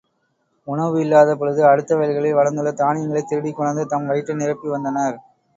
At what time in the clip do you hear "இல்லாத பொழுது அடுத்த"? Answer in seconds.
1.01-1.91